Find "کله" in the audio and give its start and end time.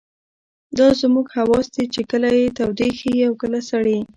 2.09-2.29, 3.41-3.59